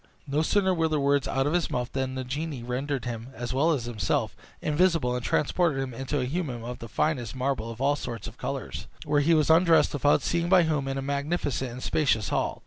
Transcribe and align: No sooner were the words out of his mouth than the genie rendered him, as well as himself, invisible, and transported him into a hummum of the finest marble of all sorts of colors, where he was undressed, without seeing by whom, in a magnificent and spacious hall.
No 0.25 0.41
sooner 0.41 0.73
were 0.73 0.87
the 0.87 0.99
words 0.99 1.27
out 1.27 1.45
of 1.45 1.53
his 1.53 1.69
mouth 1.69 1.91
than 1.93 2.15
the 2.15 2.23
genie 2.23 2.63
rendered 2.63 3.05
him, 3.05 3.27
as 3.35 3.53
well 3.53 3.71
as 3.71 3.85
himself, 3.85 4.35
invisible, 4.59 5.15
and 5.15 5.23
transported 5.23 5.77
him 5.79 5.93
into 5.93 6.19
a 6.19 6.25
hummum 6.25 6.63
of 6.63 6.79
the 6.79 6.87
finest 6.89 7.35
marble 7.35 7.69
of 7.69 7.79
all 7.79 7.95
sorts 7.95 8.25
of 8.25 8.35
colors, 8.35 8.87
where 9.05 9.21
he 9.21 9.35
was 9.35 9.51
undressed, 9.51 9.93
without 9.93 10.23
seeing 10.23 10.49
by 10.49 10.63
whom, 10.63 10.87
in 10.87 10.97
a 10.97 11.03
magnificent 11.03 11.69
and 11.71 11.83
spacious 11.83 12.29
hall. 12.29 12.59